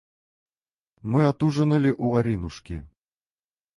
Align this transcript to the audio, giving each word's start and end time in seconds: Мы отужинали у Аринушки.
Мы 1.03 1.27
отужинали 1.27 1.91
у 1.95 2.15
Аринушки. 2.15 2.83